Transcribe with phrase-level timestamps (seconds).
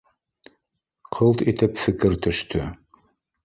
[1.19, 2.67] Ҡылт итеп фекер төштө